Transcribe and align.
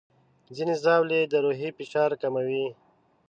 ځینې 0.55 0.73
ژاولې 0.83 1.19
د 1.31 1.33
روحي 1.45 1.69
فشار 1.77 2.11
کموي. 2.21 2.65